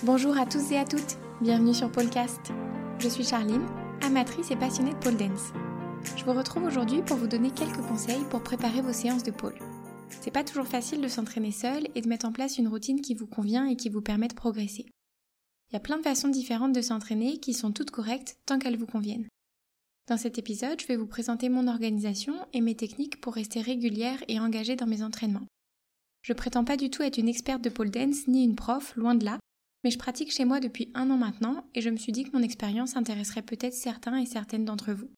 Bonjour 0.00 0.36
à 0.36 0.46
tous 0.46 0.72
et 0.72 0.78
à 0.78 0.84
toutes, 0.84 1.16
bienvenue 1.40 1.72
sur 1.72 1.92
Polecast. 1.92 2.40
Je 2.98 3.08
suis 3.08 3.22
Charline, 3.22 3.64
amatrice 4.02 4.50
et 4.50 4.56
passionnée 4.56 4.94
de 4.94 4.98
pole 4.98 5.16
dance. 5.16 5.52
Je 6.16 6.24
vous 6.24 6.32
retrouve 6.32 6.64
aujourd'hui 6.64 7.02
pour 7.02 7.16
vous 7.16 7.28
donner 7.28 7.52
quelques 7.52 7.86
conseils 7.86 8.24
pour 8.28 8.42
préparer 8.42 8.80
vos 8.80 8.92
séances 8.92 9.22
de 9.22 9.30
pole. 9.30 9.54
C'est 10.20 10.32
pas 10.32 10.42
toujours 10.42 10.66
facile 10.66 11.00
de 11.00 11.06
s'entraîner 11.06 11.52
seul 11.52 11.86
et 11.94 12.00
de 12.00 12.08
mettre 12.08 12.26
en 12.26 12.32
place 12.32 12.58
une 12.58 12.66
routine 12.66 13.00
qui 13.00 13.14
vous 13.14 13.28
convient 13.28 13.66
et 13.66 13.76
qui 13.76 13.90
vous 13.90 14.02
permet 14.02 14.26
de 14.26 14.34
progresser. 14.34 14.86
Il 15.70 15.74
y 15.74 15.76
a 15.76 15.80
plein 15.80 15.98
de 15.98 16.02
façons 16.02 16.28
différentes 16.28 16.72
de 16.72 16.82
s'entraîner 16.82 17.38
qui 17.38 17.54
sont 17.54 17.70
toutes 17.70 17.92
correctes 17.92 18.38
tant 18.44 18.58
qu'elles 18.58 18.78
vous 18.78 18.86
conviennent. 18.86 19.28
Dans 20.08 20.16
cet 20.16 20.36
épisode, 20.36 20.80
je 20.80 20.86
vais 20.88 20.96
vous 20.96 21.06
présenter 21.06 21.48
mon 21.48 21.68
organisation 21.68 22.34
et 22.52 22.60
mes 22.60 22.74
techniques 22.74 23.20
pour 23.20 23.34
rester 23.34 23.60
régulière 23.60 24.18
et 24.26 24.40
engagée 24.40 24.74
dans 24.74 24.88
mes 24.88 25.04
entraînements. 25.04 25.46
Je 26.22 26.32
prétends 26.32 26.64
pas 26.64 26.76
du 26.76 26.90
tout 26.90 27.02
être 27.02 27.18
une 27.18 27.28
experte 27.28 27.62
de 27.62 27.70
pole 27.70 27.90
dance 27.90 28.26
ni 28.26 28.42
une 28.42 28.56
prof, 28.56 28.96
loin 28.96 29.14
de 29.14 29.24
là, 29.24 29.38
mais 29.84 29.90
je 29.90 29.98
pratique 29.98 30.32
chez 30.32 30.44
moi 30.44 30.60
depuis 30.60 30.90
un 30.94 31.10
an 31.10 31.16
maintenant 31.16 31.64
et 31.74 31.80
je 31.80 31.90
me 31.90 31.96
suis 31.96 32.12
dit 32.12 32.24
que 32.24 32.36
mon 32.36 32.42
expérience 32.42 32.96
intéresserait 32.96 33.42
peut-être 33.42 33.74
certains 33.74 34.16
et 34.16 34.26
certaines 34.26 34.64
d'entre 34.64 34.92
vous. 34.92 35.10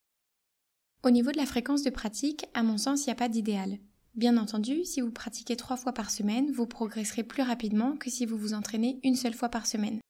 Au 1.03 1.11
niveau 1.11 1.33
de 1.33 1.37
la 1.37 1.47
fréquence 1.47 1.83
de 1.83 1.91
pratique, 1.91 2.47
à 2.55 2.63
mon 2.63 2.79
sens, 2.79 3.03
il 3.03 3.09
n'y 3.09 3.13
a 3.13 3.17
pas 3.17 3.29
d'idéal. 3.29 3.79
Bien 4.15 4.37
entendu, 4.37 4.85
si 4.85 5.01
vous 5.01 5.11
pratiquez 5.11 5.57
trois 5.57 5.77
fois 5.77 5.93
par 5.93 6.11
semaine, 6.11 6.51
vous 6.53 6.67
progresserez 6.67 7.25
plus 7.25 7.43
rapidement 7.43 7.97
que 7.97 8.11
si 8.11 8.27
vous 8.27 8.39
vous 8.39 8.55
entraînez 8.55 9.01
une 9.03 9.17
seule 9.17 9.35
fois 9.35 9.49
par 9.49 9.67
semaine. 9.67 10.01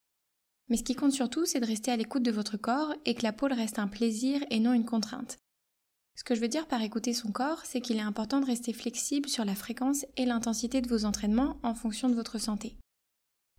Mais 0.68 0.76
ce 0.76 0.84
qui 0.84 0.94
compte 0.94 1.12
surtout, 1.12 1.46
c'est 1.46 1.60
de 1.60 1.66
rester 1.66 1.90
à 1.90 1.96
l'écoute 1.96 2.22
de 2.22 2.30
votre 2.30 2.56
corps 2.56 2.94
et 3.04 3.14
que 3.14 3.22
la 3.22 3.32
pole 3.32 3.52
reste 3.52 3.78
un 3.78 3.88
plaisir 3.88 4.40
et 4.50 4.60
non 4.60 4.72
une 4.72 4.84
contrainte. 4.84 5.38
Ce 6.16 6.22
que 6.22 6.34
je 6.34 6.40
veux 6.40 6.48
dire 6.48 6.68
par 6.68 6.80
écouter 6.80 7.12
son 7.12 7.32
corps, 7.32 7.62
c'est 7.64 7.80
qu'il 7.80 7.96
est 7.96 8.00
important 8.00 8.40
de 8.40 8.46
rester 8.46 8.72
flexible 8.72 9.28
sur 9.28 9.44
la 9.44 9.54
fréquence 9.54 10.06
et 10.16 10.26
l'intensité 10.26 10.80
de 10.80 10.88
vos 10.88 11.06
entraînements 11.06 11.56
en 11.62 11.74
fonction 11.74 12.08
de 12.08 12.14
votre 12.14 12.38
santé. 12.38 12.76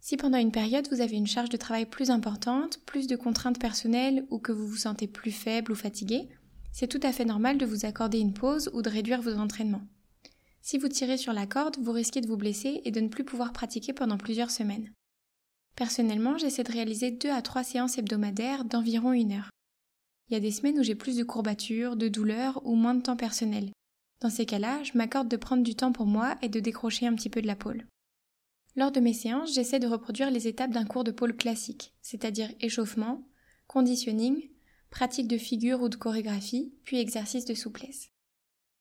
Si 0.07 0.17
pendant 0.17 0.37
une 0.37 0.51
période 0.51 0.87
vous 0.91 1.01
avez 1.01 1.15
une 1.15 1.25
charge 1.25 1.49
de 1.49 1.57
travail 1.57 1.87
plus 1.87 2.11
importante, 2.11 2.79
plus 2.85 3.07
de 3.07 3.15
contraintes 3.15 3.57
personnelles 3.57 4.23
ou 4.29 4.37
que 4.37 4.51
vous 4.51 4.67
vous 4.67 4.77
sentez 4.77 5.07
plus 5.07 5.31
faible 5.31 5.71
ou 5.71 5.75
fatigué, 5.75 6.29
c'est 6.71 6.85
tout 6.85 6.99
à 7.01 7.11
fait 7.11 7.25
normal 7.25 7.57
de 7.57 7.65
vous 7.65 7.87
accorder 7.87 8.19
une 8.19 8.35
pause 8.35 8.69
ou 8.75 8.83
de 8.83 8.89
réduire 8.91 9.23
vos 9.23 9.33
entraînements. 9.33 9.81
Si 10.61 10.77
vous 10.77 10.89
tirez 10.89 11.17
sur 11.17 11.33
la 11.33 11.47
corde, 11.47 11.77
vous 11.81 11.91
risquez 11.91 12.21
de 12.21 12.27
vous 12.27 12.37
blesser 12.37 12.81
et 12.85 12.91
de 12.91 12.99
ne 12.99 13.07
plus 13.07 13.23
pouvoir 13.23 13.51
pratiquer 13.51 13.93
pendant 13.93 14.19
plusieurs 14.19 14.51
semaines. 14.51 14.91
Personnellement, 15.75 16.37
j'essaie 16.37 16.63
de 16.63 16.71
réaliser 16.71 17.09
deux 17.09 17.31
à 17.31 17.41
trois 17.41 17.63
séances 17.63 17.97
hebdomadaires 17.97 18.63
d'environ 18.63 19.11
une 19.11 19.31
heure. 19.31 19.49
Il 20.29 20.35
y 20.35 20.37
a 20.37 20.39
des 20.39 20.51
semaines 20.51 20.77
où 20.77 20.83
j'ai 20.83 20.93
plus 20.93 21.17
de 21.17 21.23
courbatures, 21.23 21.95
de 21.95 22.09
douleurs 22.09 22.63
ou 22.63 22.75
moins 22.75 22.93
de 22.93 23.01
temps 23.01 23.17
personnel. 23.17 23.71
Dans 24.21 24.29
ces 24.29 24.45
cas-là, 24.45 24.83
je 24.83 24.95
m'accorde 24.99 25.29
de 25.29 25.37
prendre 25.37 25.63
du 25.63 25.73
temps 25.73 25.91
pour 25.91 26.05
moi 26.05 26.35
et 26.43 26.49
de 26.49 26.59
décrocher 26.59 27.07
un 27.07 27.15
petit 27.15 27.31
peu 27.31 27.41
de 27.41 27.47
la 27.47 27.55
pôle. 27.55 27.87
Lors 28.75 28.91
de 28.91 28.99
mes 28.99 29.13
séances, 29.13 29.53
j'essaie 29.53 29.79
de 29.79 29.87
reproduire 29.87 30.29
les 30.29 30.47
étapes 30.47 30.71
d'un 30.71 30.85
cours 30.85 31.05
de 31.05 31.11
pôle 31.11 31.35
classique, 31.35 31.93
c'est-à-dire 32.01 32.49
échauffement, 32.59 33.25
conditioning, 33.67 34.49
pratique 34.89 35.27
de 35.27 35.37
figure 35.37 35.81
ou 35.81 35.89
de 35.89 35.95
chorégraphie, 35.95 36.73
puis 36.83 36.99
exercice 36.99 37.45
de 37.45 37.53
souplesse. 37.53 38.11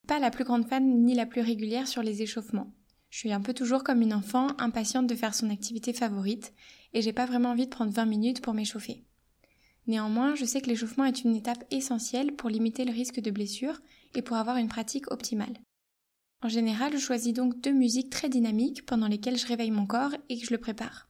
Pas 0.08 0.18
la 0.18 0.30
plus 0.30 0.44
grande 0.44 0.66
fan 0.66 1.04
ni 1.04 1.14
la 1.14 1.26
plus 1.26 1.40
régulière 1.40 1.86
sur 1.86 2.02
les 2.02 2.22
échauffements. 2.22 2.72
Je 3.08 3.18
suis 3.18 3.32
un 3.32 3.40
peu 3.40 3.54
toujours 3.54 3.84
comme 3.84 4.02
une 4.02 4.12
enfant, 4.12 4.48
impatiente 4.58 5.06
de 5.06 5.14
faire 5.14 5.34
son 5.34 5.48
activité 5.50 5.92
favorite, 5.92 6.52
et 6.92 7.00
j'ai 7.00 7.12
pas 7.12 7.26
vraiment 7.26 7.50
envie 7.50 7.66
de 7.66 7.70
prendre 7.70 7.92
20 7.92 8.06
minutes 8.06 8.42
pour 8.42 8.54
m'échauffer. 8.54 9.04
Néanmoins, 9.86 10.34
je 10.34 10.44
sais 10.44 10.60
que 10.60 10.68
l'échauffement 10.68 11.04
est 11.04 11.22
une 11.22 11.36
étape 11.36 11.64
essentielle 11.70 12.34
pour 12.34 12.50
limiter 12.50 12.84
le 12.84 12.92
risque 12.92 13.20
de 13.20 13.30
blessure 13.30 13.80
et 14.14 14.22
pour 14.22 14.36
avoir 14.36 14.56
une 14.56 14.68
pratique 14.68 15.10
optimale. 15.12 15.54
En 16.44 16.48
général, 16.50 16.92
je 16.92 16.98
choisis 16.98 17.32
donc 17.32 17.58
deux 17.62 17.72
musiques 17.72 18.10
très 18.10 18.28
dynamiques 18.28 18.84
pendant 18.84 19.08
lesquelles 19.08 19.38
je 19.38 19.46
réveille 19.46 19.70
mon 19.70 19.86
corps 19.86 20.14
et 20.28 20.38
que 20.38 20.44
je 20.44 20.52
le 20.52 20.60
prépare. 20.60 21.08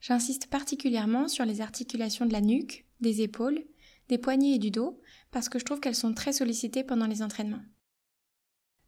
J'insiste 0.00 0.48
particulièrement 0.48 1.28
sur 1.28 1.44
les 1.44 1.60
articulations 1.60 2.26
de 2.26 2.32
la 2.32 2.40
nuque, 2.40 2.84
des 3.00 3.22
épaules, 3.22 3.62
des 4.08 4.18
poignets 4.18 4.56
et 4.56 4.58
du 4.58 4.72
dos, 4.72 5.00
parce 5.30 5.48
que 5.48 5.60
je 5.60 5.64
trouve 5.64 5.78
qu'elles 5.78 5.94
sont 5.94 6.12
très 6.12 6.32
sollicitées 6.32 6.82
pendant 6.82 7.06
les 7.06 7.22
entraînements. 7.22 7.62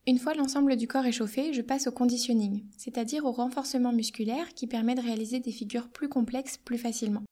Une 0.08 0.18
fois 0.18 0.34
l'ensemble 0.34 0.74
du 0.74 0.88
corps 0.88 1.06
échauffé, 1.06 1.52
je 1.52 1.62
passe 1.62 1.86
au 1.86 1.92
conditioning, 1.92 2.64
c'est-à-dire 2.76 3.24
au 3.24 3.30
renforcement 3.30 3.92
musculaire 3.92 4.54
qui 4.54 4.66
permet 4.66 4.96
de 4.96 5.02
réaliser 5.02 5.38
des 5.38 5.52
figures 5.52 5.88
plus 5.88 6.08
complexes 6.08 6.56
plus 6.56 6.78
facilement. 6.78 7.22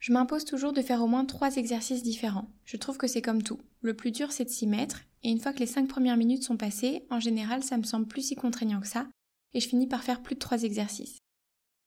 Je 0.00 0.12
m'impose 0.12 0.44
toujours 0.44 0.72
de 0.72 0.82
faire 0.82 1.00
au 1.00 1.06
moins 1.06 1.24
trois 1.24 1.54
exercices 1.54 2.02
différents. 2.02 2.48
Je 2.64 2.76
trouve 2.76 2.98
que 2.98 3.06
c'est 3.06 3.22
comme 3.22 3.44
tout. 3.44 3.60
Le 3.82 3.94
plus 3.94 4.10
dur 4.10 4.32
c'est 4.32 4.46
de 4.46 4.50
s'y 4.50 4.66
mettre, 4.66 5.02
et 5.22 5.30
une 5.30 5.40
fois 5.40 5.52
que 5.52 5.60
les 5.60 5.66
cinq 5.66 5.88
premières 5.88 6.16
minutes 6.16 6.44
sont 6.44 6.56
passées, 6.56 7.04
en 7.10 7.20
général 7.20 7.62
ça 7.62 7.78
me 7.78 7.84
semble 7.84 8.06
plus 8.06 8.22
si 8.22 8.34
contraignant 8.34 8.80
que 8.80 8.88
ça, 8.88 9.06
et 9.54 9.60
je 9.60 9.68
finis 9.68 9.86
par 9.86 10.02
faire 10.02 10.22
plus 10.22 10.34
de 10.34 10.40
trois 10.40 10.62
exercices. 10.62 11.18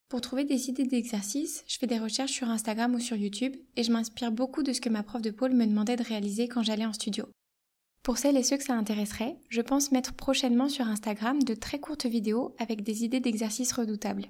Pour 0.07 0.21
trouver 0.21 0.43
des 0.43 0.69
idées 0.69 0.85
d'exercices, 0.85 1.63
je 1.67 1.77
fais 1.77 1.87
des 1.87 1.97
recherches 1.97 2.31
sur 2.31 2.49
Instagram 2.49 2.93
ou 2.93 2.99
sur 2.99 3.17
YouTube, 3.17 3.55
et 3.75 3.83
je 3.83 3.91
m'inspire 3.91 4.31
beaucoup 4.31 4.61
de 4.61 4.71
ce 4.71 4.81
que 4.81 4.89
ma 4.89 5.03
prof 5.03 5.21
de 5.21 5.31
pôle 5.31 5.53
me 5.53 5.65
demandait 5.65 5.95
de 5.95 6.03
réaliser 6.03 6.47
quand 6.47 6.61
j'allais 6.61 6.85
en 6.85 6.93
studio. 6.93 7.25
Pour 8.03 8.19
celles 8.19 8.37
et 8.37 8.43
ceux 8.43 8.57
que 8.57 8.63
ça 8.63 8.75
intéresserait, 8.75 9.35
je 9.49 9.61
pense 9.61 9.91
mettre 9.91 10.13
prochainement 10.13 10.69
sur 10.69 10.87
Instagram 10.87 11.41
de 11.41 11.55
très 11.55 11.79
courtes 11.79 12.05
vidéos 12.05 12.55
avec 12.59 12.83
des 12.83 13.03
idées 13.03 13.19
d'exercices 13.19 13.71
redoutables. 13.71 14.27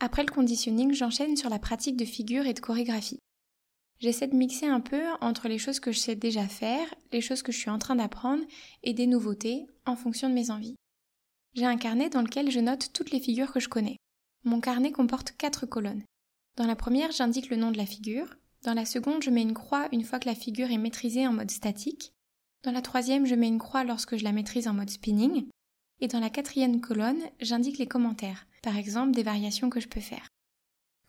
Après 0.00 0.24
le 0.24 0.32
conditioning, 0.32 0.92
j'enchaîne 0.92 1.36
sur 1.36 1.50
la 1.50 1.60
pratique 1.60 1.96
de 1.96 2.04
figures 2.04 2.46
et 2.46 2.52
de 2.52 2.58
chorégraphie. 2.58 3.20
J'essaie 4.00 4.28
de 4.28 4.34
mixer 4.34 4.66
un 4.66 4.80
peu 4.80 5.02
entre 5.20 5.46
les 5.46 5.58
choses 5.58 5.78
que 5.78 5.92
je 5.92 5.98
sais 5.98 6.16
déjà 6.16 6.48
faire, 6.48 6.86
les 7.12 7.20
choses 7.20 7.42
que 7.42 7.52
je 7.52 7.58
suis 7.58 7.68
en 7.68 7.78
train 7.78 7.96
d'apprendre 7.96 8.42
et 8.82 8.94
des 8.94 9.06
nouveautés 9.06 9.66
en 9.84 9.94
fonction 9.94 10.30
de 10.30 10.34
mes 10.34 10.50
envies. 10.50 10.76
J'ai 11.52 11.66
un 11.66 11.76
carnet 11.76 12.08
dans 12.08 12.22
lequel 12.22 12.50
je 12.50 12.60
note 12.60 12.92
toutes 12.94 13.10
les 13.10 13.20
figures 13.20 13.52
que 13.52 13.60
je 13.60 13.68
connais. 13.68 13.96
Mon 14.44 14.60
carnet 14.60 14.90
comporte 14.90 15.32
quatre 15.36 15.66
colonnes. 15.66 16.04
Dans 16.56 16.66
la 16.66 16.76
première, 16.76 17.12
j'indique 17.12 17.50
le 17.50 17.56
nom 17.56 17.70
de 17.70 17.76
la 17.76 17.84
figure. 17.84 18.36
Dans 18.62 18.72
la 18.72 18.86
seconde, 18.86 19.22
je 19.22 19.30
mets 19.30 19.42
une 19.42 19.52
croix 19.52 19.88
une 19.92 20.04
fois 20.04 20.18
que 20.18 20.28
la 20.28 20.34
figure 20.34 20.70
est 20.70 20.78
maîtrisée 20.78 21.26
en 21.26 21.34
mode 21.34 21.50
statique. 21.50 22.14
Dans 22.62 22.72
la 22.72 22.82
troisième, 22.82 23.26
je 23.26 23.34
mets 23.34 23.48
une 23.48 23.58
croix 23.58 23.84
lorsque 23.84 24.16
je 24.16 24.24
la 24.24 24.32
maîtrise 24.32 24.66
en 24.66 24.72
mode 24.72 24.90
spinning. 24.90 25.46
Et 26.00 26.08
dans 26.08 26.20
la 26.20 26.30
quatrième 26.30 26.80
colonne, 26.80 27.20
j'indique 27.40 27.76
les 27.76 27.86
commentaires, 27.86 28.46
par 28.62 28.78
exemple 28.78 29.12
des 29.12 29.22
variations 29.22 29.68
que 29.68 29.80
je 29.80 29.88
peux 29.88 30.00
faire. 30.00 30.26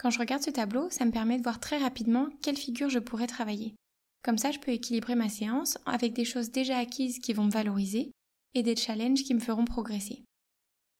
Quand 0.01 0.09
je 0.09 0.17
regarde 0.17 0.41
ce 0.41 0.49
tableau, 0.49 0.89
ça 0.89 1.05
me 1.05 1.11
permet 1.11 1.37
de 1.37 1.43
voir 1.43 1.59
très 1.59 1.77
rapidement 1.77 2.27
quelle 2.41 2.57
figure 2.57 2.89
je 2.89 2.97
pourrais 2.97 3.27
travailler. 3.27 3.75
Comme 4.23 4.39
ça, 4.39 4.49
je 4.49 4.57
peux 4.57 4.71
équilibrer 4.71 5.13
ma 5.13 5.29
séance 5.29 5.77
avec 5.85 6.13
des 6.13 6.25
choses 6.25 6.49
déjà 6.49 6.79
acquises 6.79 7.19
qui 7.19 7.33
vont 7.33 7.43
me 7.43 7.51
valoriser 7.51 8.11
et 8.55 8.63
des 8.63 8.75
challenges 8.75 9.23
qui 9.23 9.35
me 9.35 9.39
feront 9.39 9.63
progresser. 9.63 10.23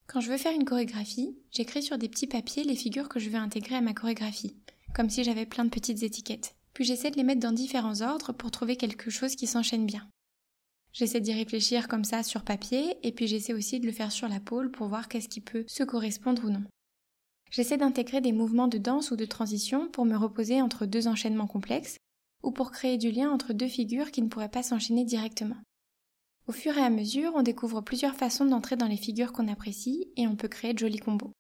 Quand 0.06 0.22
je 0.22 0.29
veux 0.29 0.38
faire 0.38 0.53
une 0.53 0.66
chorégraphie, 0.66 1.35
j'écris 1.50 1.81
sur 1.81 1.97
des 1.97 2.09
petits 2.09 2.28
papiers 2.28 2.63
les 2.63 2.75
figures 2.75 3.09
que 3.09 3.19
je 3.19 3.31
veux 3.31 3.39
intégrer 3.39 3.73
à 3.73 3.81
ma 3.81 3.95
chorégraphie, 3.95 4.56
comme 4.94 5.09
si 5.09 5.23
j'avais 5.23 5.47
plein 5.47 5.66
de 5.66 5.72
petites 5.72 6.03
étiquettes. 6.03 6.53
Puis 6.75 6.83
j'essaie 6.83 7.09
de 7.09 7.18
les 7.18 7.23
mettre 7.23 7.41
dans 7.41 7.53
différents 7.53 8.01
ordres 8.01 8.33
pour 8.33 8.51
trouver 8.51 8.75
quelque 8.75 9.09
chose 9.09 9.35
qui 9.35 9.47
s'enchaîne 9.47 9.88
bien. 9.88 10.07
J'essaie 10.94 11.22
d'y 11.22 11.33
réfléchir 11.33 11.88
comme 11.88 12.03
ça 12.03 12.22
sur 12.22 12.44
papier 12.44 12.95
et 13.01 13.12
puis 13.12 13.25
j'essaie 13.25 13.53
aussi 13.53 13.79
de 13.79 13.88
le 13.88 13.94
faire 13.94 14.12
sur 14.12 14.28
la 14.28 14.39
pôle 14.39 14.69
pour 14.69 14.89
voir 14.89 15.07
qu'est-ce 15.07 15.29
qui 15.29 15.41
peut 15.41 15.66
se 15.68 15.83
correspondre 15.83 16.45
ou 16.45 16.51
non. 16.51 16.63
J'essaie 17.51 17.78
d'intégrer 17.78 18.22
des 18.22 18.31
mouvements 18.31 18.67
de 18.67 18.78
danse 18.78 19.12
ou 19.12 19.16
de 19.16 19.25
transition 19.25 19.89
pour 19.89 20.06
me 20.06 20.16
reposer 20.16 20.62
entre 20.62 20.85
deux 20.85 21.07
enchaînements 21.07 21.47
complexes 21.47 21.97
ou 22.44 22.51
pour 22.51 22.72
créer 22.72 22.97
du 22.97 23.12
lien 23.12 23.29
entre 23.29 23.53
deux 23.53 23.67
figures 23.67 24.09
qui 24.09 24.22
ne 24.22 24.29
pourraient 24.29 24.50
pas 24.50 24.63
s'enchaîner 24.63 25.06
directement. 25.06 25.57
Au 26.47 26.53
fur 26.53 26.78
et 26.78 26.84
à 26.84 26.89
mesure, 26.89 27.34
on 27.35 27.44
découvre 27.44 27.81
plusieurs 27.81 28.16
façons 28.16 28.45
d'entrer 28.45 28.78
dans 28.78 28.88
les 28.88 28.97
figures 28.97 29.34
qu'on 29.34 29.47
apprécie 29.47 30.07
et 30.16 30.28
on 30.28 30.35
peut 30.35 30.47
créer 30.47 30.73
de 30.73 30.79
jolis 30.79 31.00
combos. 31.00 31.34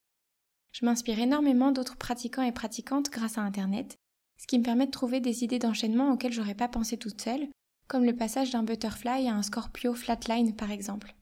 Je 0.73 0.85
m'inspire 0.85 1.19
énormément 1.19 1.71
d'autres 1.71 1.97
pratiquants 1.97 2.43
et 2.43 2.51
pratiquantes 2.51 3.09
grâce 3.09 3.37
à 3.37 3.41
Internet, 3.41 3.95
ce 4.37 4.47
qui 4.47 4.59
me 4.59 4.63
permet 4.63 4.85
de 4.85 4.91
trouver 4.91 5.21
des 5.21 5.43
idées 5.43 5.59
d'enchaînement 5.59 6.11
auxquelles 6.11 6.33
j'aurais 6.33 6.55
pas 6.55 6.67
pensé 6.67 6.97
toute 6.97 7.21
seule 7.21 7.47
comme 7.91 8.05
le 8.05 8.15
passage 8.15 8.51
d'un 8.51 8.63
butterfly 8.63 9.27
à 9.27 9.35
un 9.35 9.43
scorpio 9.43 9.93
flatline 9.93 10.55
par 10.55 10.71
exemple. 10.71 11.13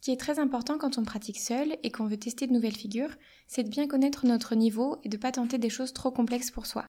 Ce 0.00 0.06
qui 0.06 0.10
est 0.12 0.16
très 0.16 0.38
important 0.38 0.78
quand 0.78 0.96
on 0.96 1.04
pratique 1.04 1.40
seul 1.40 1.76
et 1.82 1.90
qu'on 1.90 2.06
veut 2.06 2.16
tester 2.16 2.46
de 2.46 2.52
nouvelles 2.52 2.76
figures, 2.76 3.14
c'est 3.46 3.64
de 3.64 3.68
bien 3.68 3.88
connaître 3.88 4.26
notre 4.26 4.54
niveau 4.54 4.98
et 5.02 5.08
de 5.08 5.16
pas 5.16 5.32
tenter 5.32 5.58
des 5.58 5.70
choses 5.70 5.92
trop 5.92 6.10
complexes 6.10 6.52
pour 6.52 6.66
soi. 6.66 6.86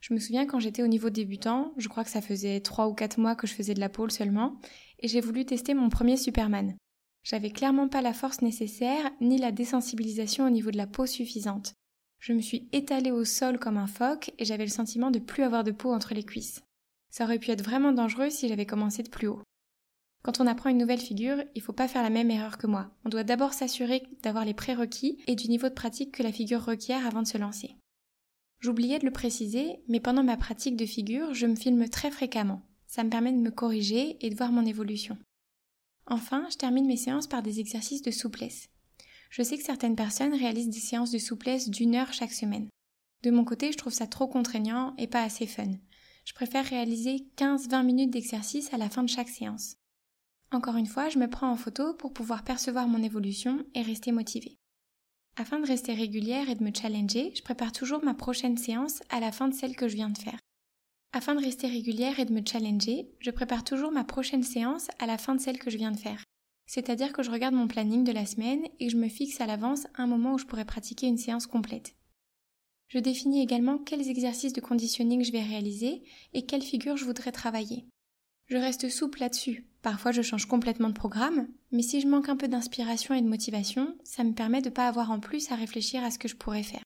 Je 0.00 0.14
me 0.14 0.18
souviens 0.18 0.46
quand 0.46 0.58
j'étais 0.58 0.82
au 0.82 0.88
niveau 0.88 1.10
débutant, 1.10 1.72
je 1.76 1.88
crois 1.88 2.04
que 2.04 2.10
ça 2.10 2.22
faisait 2.22 2.60
3 2.60 2.88
ou 2.88 2.94
4 2.94 3.20
mois 3.20 3.36
que 3.36 3.46
je 3.46 3.54
faisais 3.54 3.74
de 3.74 3.80
la 3.80 3.88
pole 3.88 4.10
seulement, 4.10 4.56
et 4.98 5.08
j'ai 5.08 5.20
voulu 5.20 5.44
tester 5.44 5.74
mon 5.74 5.90
premier 5.90 6.16
Superman. 6.16 6.74
J'avais 7.22 7.50
clairement 7.50 7.88
pas 7.88 8.02
la 8.02 8.14
force 8.14 8.42
nécessaire, 8.42 9.10
ni 9.20 9.38
la 9.38 9.52
désensibilisation 9.52 10.46
au 10.46 10.50
niveau 10.50 10.72
de 10.72 10.76
la 10.76 10.88
peau 10.88 11.06
suffisante. 11.06 11.74
Je 12.18 12.32
me 12.32 12.40
suis 12.40 12.68
étalée 12.72 13.12
au 13.12 13.24
sol 13.24 13.58
comme 13.58 13.76
un 13.76 13.86
phoque 13.86 14.32
et 14.38 14.44
j'avais 14.44 14.64
le 14.64 14.70
sentiment 14.70 15.10
de 15.10 15.18
plus 15.18 15.42
avoir 15.42 15.64
de 15.64 15.70
peau 15.70 15.92
entre 15.92 16.14
les 16.14 16.24
cuisses. 16.24 16.62
Ça 17.10 17.24
aurait 17.24 17.38
pu 17.38 17.50
être 17.50 17.62
vraiment 17.62 17.92
dangereux 17.92 18.30
si 18.30 18.48
j'avais 18.48 18.66
commencé 18.66 19.02
de 19.02 19.10
plus 19.10 19.28
haut. 19.28 19.42
Quand 20.22 20.40
on 20.40 20.46
apprend 20.46 20.70
une 20.70 20.78
nouvelle 20.78 21.00
figure, 21.00 21.42
il 21.54 21.62
faut 21.62 21.72
pas 21.72 21.88
faire 21.88 22.02
la 22.02 22.10
même 22.10 22.30
erreur 22.30 22.56
que 22.56 22.68
moi. 22.68 22.90
On 23.04 23.08
doit 23.08 23.24
d'abord 23.24 23.54
s'assurer 23.54 24.04
d'avoir 24.22 24.44
les 24.44 24.54
prérequis 24.54 25.18
et 25.26 25.34
du 25.34 25.48
niveau 25.48 25.68
de 25.68 25.74
pratique 25.74 26.12
que 26.12 26.22
la 26.22 26.32
figure 26.32 26.64
requiert 26.64 27.06
avant 27.06 27.22
de 27.22 27.26
se 27.26 27.38
lancer. 27.38 27.76
J'oubliais 28.60 29.00
de 29.00 29.04
le 29.04 29.10
préciser, 29.10 29.80
mais 29.88 29.98
pendant 29.98 30.22
ma 30.22 30.36
pratique 30.36 30.76
de 30.76 30.86
figure, 30.86 31.34
je 31.34 31.46
me 31.46 31.56
filme 31.56 31.88
très 31.88 32.12
fréquemment. 32.12 32.62
Ça 32.86 33.02
me 33.02 33.10
permet 33.10 33.32
de 33.32 33.38
me 33.38 33.50
corriger 33.50 34.24
et 34.24 34.30
de 34.30 34.36
voir 34.36 34.52
mon 34.52 34.64
évolution. 34.64 35.18
Enfin, 36.06 36.46
je 36.50 36.56
termine 36.56 36.86
mes 36.86 36.96
séances 36.96 37.26
par 37.26 37.42
des 37.42 37.58
exercices 37.58 38.02
de 38.02 38.12
souplesse. 38.12 38.68
Je 39.30 39.42
sais 39.42 39.56
que 39.56 39.64
certaines 39.64 39.96
personnes 39.96 40.34
réalisent 40.34 40.68
des 40.68 40.78
séances 40.78 41.10
de 41.10 41.18
souplesse 41.18 41.70
d'une 41.70 41.96
heure 41.96 42.12
chaque 42.12 42.32
semaine. 42.32 42.68
De 43.24 43.30
mon 43.30 43.44
côté, 43.44 43.72
je 43.72 43.78
trouve 43.78 43.92
ça 43.92 44.06
trop 44.06 44.28
contraignant 44.28 44.94
et 44.98 45.08
pas 45.08 45.22
assez 45.22 45.46
fun. 45.46 45.72
Je 46.24 46.34
préfère 46.34 46.64
réaliser 46.64 47.26
15-20 47.36 47.84
minutes 47.84 48.10
d'exercice 48.10 48.72
à 48.72 48.76
la 48.76 48.90
fin 48.90 49.02
de 49.02 49.08
chaque 49.08 49.28
séance. 49.28 49.76
Encore 50.52 50.76
une 50.76 50.86
fois, 50.86 51.08
je 51.08 51.18
me 51.18 51.28
prends 51.28 51.50
en 51.50 51.56
photo 51.56 51.94
pour 51.94 52.12
pouvoir 52.12 52.44
percevoir 52.44 52.86
mon 52.86 53.02
évolution 53.02 53.64
et 53.74 53.80
rester 53.80 54.12
motivée. 54.12 54.58
Afin 55.36 55.58
de 55.58 55.66
rester 55.66 55.94
régulière 55.94 56.50
et 56.50 56.54
de 56.54 56.62
me 56.62 56.74
challenger, 56.74 57.32
je 57.34 57.40
prépare 57.40 57.72
toujours 57.72 58.04
ma 58.04 58.12
prochaine 58.12 58.58
séance 58.58 59.02
à 59.08 59.18
la 59.18 59.32
fin 59.32 59.48
de 59.48 59.54
celle 59.54 59.74
que 59.74 59.88
je 59.88 59.94
viens 59.94 60.10
de 60.10 60.18
faire. 60.18 60.38
Afin 61.14 61.34
de 61.34 61.40
rester 61.40 61.68
régulière 61.68 62.20
et 62.20 62.26
de 62.26 62.34
me 62.34 62.42
challenger, 62.46 63.10
je 63.20 63.30
prépare 63.30 63.64
toujours 63.64 63.92
ma 63.92 64.04
prochaine 64.04 64.42
séance 64.42 64.88
à 64.98 65.06
la 65.06 65.16
fin 65.16 65.34
de 65.34 65.40
celle 65.40 65.58
que 65.58 65.70
je 65.70 65.78
viens 65.78 65.90
de 65.90 65.98
faire. 65.98 66.22
C'est-à-dire 66.66 67.14
que 67.14 67.22
je 67.22 67.30
regarde 67.30 67.54
mon 67.54 67.66
planning 67.66 68.04
de 68.04 68.12
la 68.12 68.26
semaine 68.26 68.66
et 68.78 68.90
je 68.90 68.98
me 68.98 69.08
fixe 69.08 69.40
à 69.40 69.46
l'avance 69.46 69.86
un 69.96 70.06
moment 70.06 70.34
où 70.34 70.38
je 70.38 70.44
pourrais 70.44 70.66
pratiquer 70.66 71.06
une 71.06 71.18
séance 71.18 71.46
complète. 71.46 71.96
Je 72.88 72.98
définis 72.98 73.42
également 73.42 73.78
quels 73.78 74.08
exercices 74.08 74.52
de 74.52 74.60
conditioning 74.60 75.24
je 75.24 75.32
vais 75.32 75.42
réaliser 75.42 76.02
et 76.34 76.44
quelle 76.44 76.62
figure 76.62 76.98
je 76.98 77.06
voudrais 77.06 77.32
travailler. 77.32 77.86
Je 78.52 78.58
reste 78.58 78.90
souple 78.90 79.20
là-dessus. 79.20 79.64
Parfois 79.80 80.12
je 80.12 80.20
change 80.20 80.44
complètement 80.44 80.90
de 80.90 80.94
programme, 80.94 81.48
mais 81.70 81.80
si 81.80 82.02
je 82.02 82.06
manque 82.06 82.28
un 82.28 82.36
peu 82.36 82.48
d'inspiration 82.48 83.14
et 83.14 83.22
de 83.22 83.26
motivation, 83.26 83.96
ça 84.04 84.24
me 84.24 84.34
permet 84.34 84.60
de 84.60 84.68
ne 84.68 84.74
pas 84.74 84.88
avoir 84.88 85.10
en 85.10 85.20
plus 85.20 85.50
à 85.50 85.54
réfléchir 85.54 86.04
à 86.04 86.10
ce 86.10 86.18
que 86.18 86.28
je 86.28 86.36
pourrais 86.36 86.62
faire. 86.62 86.82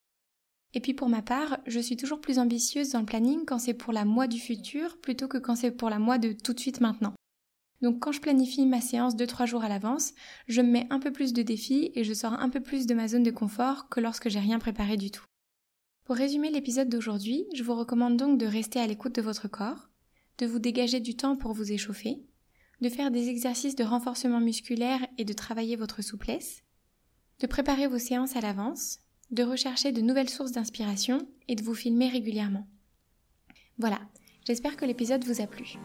Et 0.73 0.79
puis 0.79 0.93
pour 0.93 1.09
ma 1.09 1.21
part, 1.21 1.57
je 1.65 1.81
suis 1.81 1.97
toujours 1.97 2.21
plus 2.21 2.39
ambitieuse 2.39 2.91
dans 2.91 3.01
le 3.01 3.05
planning 3.05 3.43
quand 3.45 3.59
c'est 3.59 3.73
pour 3.73 3.91
la 3.91 4.05
moi 4.05 4.27
du 4.27 4.39
futur 4.39 4.95
plutôt 5.01 5.27
que 5.27 5.37
quand 5.37 5.57
c'est 5.57 5.71
pour 5.71 5.89
la 5.89 5.99
moi 5.99 6.17
de 6.17 6.31
tout 6.31 6.53
de 6.53 6.59
suite 6.61 6.79
maintenant. 6.79 7.13
Donc 7.81 7.99
quand 7.99 8.13
je 8.13 8.21
planifie 8.21 8.65
ma 8.65 8.79
séance 8.79 9.17
2-3 9.17 9.45
jours 9.45 9.65
à 9.65 9.67
l'avance, 9.67 10.13
je 10.47 10.61
me 10.61 10.71
mets 10.71 10.87
un 10.89 11.01
peu 11.01 11.11
plus 11.11 11.33
de 11.33 11.41
défis 11.41 11.91
et 11.95 12.05
je 12.05 12.13
sors 12.13 12.31
un 12.31 12.47
peu 12.49 12.61
plus 12.61 12.85
de 12.85 12.93
ma 12.93 13.09
zone 13.09 13.23
de 13.23 13.31
confort 13.31 13.89
que 13.89 13.99
lorsque 13.99 14.29
j'ai 14.29 14.39
rien 14.39 14.59
préparé 14.59 14.95
du 14.95 15.11
tout. 15.11 15.25
Pour 16.05 16.15
résumer 16.15 16.49
l'épisode 16.49 16.87
d'aujourd'hui, 16.87 17.43
je 17.53 17.63
vous 17.63 17.75
recommande 17.75 18.15
donc 18.15 18.37
de 18.37 18.45
rester 18.45 18.79
à 18.79 18.87
l'écoute 18.87 19.15
de 19.15 19.21
votre 19.21 19.49
corps, 19.49 19.89
de 20.37 20.45
vous 20.45 20.59
dégager 20.59 20.99
du 20.99 21.15
temps 21.15 21.35
pour 21.35 21.53
vous 21.53 21.71
échauffer, 21.71 22.21
de 22.81 22.89
faire 22.89 23.11
des 23.11 23.29
exercices 23.29 23.75
de 23.75 23.83
renforcement 23.83 24.39
musculaire 24.39 25.05
et 25.17 25.25
de 25.25 25.33
travailler 25.33 25.75
votre 25.75 26.01
souplesse, 26.01 26.63
de 27.39 27.47
préparer 27.47 27.87
vos 27.87 27.97
séances 27.97 28.35
à 28.35 28.41
l'avance, 28.41 28.99
de 29.31 29.43
rechercher 29.43 29.91
de 29.91 30.01
nouvelles 30.01 30.29
sources 30.29 30.51
d'inspiration 30.51 31.27
et 31.47 31.55
de 31.55 31.63
vous 31.63 31.73
filmer 31.73 32.09
régulièrement. 32.09 32.67
Voilà, 33.77 33.99
j'espère 34.45 34.77
que 34.77 34.85
l'épisode 34.85 35.23
vous 35.25 35.41
a 35.41 35.47
plu. 35.47 35.75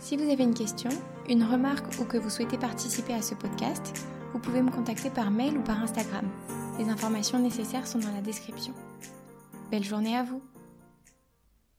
Si 0.00 0.16
vous 0.16 0.30
avez 0.30 0.44
une 0.44 0.54
question, 0.54 0.90
une 1.28 1.44
remarque 1.44 1.98
ou 2.00 2.04
que 2.04 2.16
vous 2.16 2.30
souhaitez 2.30 2.58
participer 2.58 3.14
à 3.14 3.22
ce 3.22 3.34
podcast, 3.34 3.94
vous 4.32 4.38
pouvez 4.38 4.62
me 4.62 4.70
contacter 4.70 5.10
par 5.10 5.30
mail 5.30 5.58
ou 5.58 5.62
par 5.62 5.82
Instagram. 5.82 6.28
Les 6.78 6.88
informations 6.88 7.38
nécessaires 7.38 7.86
sont 7.86 7.98
dans 7.98 8.12
la 8.12 8.22
description. 8.22 8.74
Belle 9.70 9.84
journée 9.84 10.16
à 10.16 10.22
vous 10.22 10.42